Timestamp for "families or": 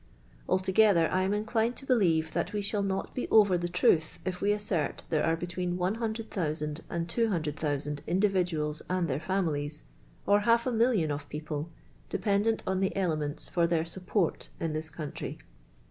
9.19-10.39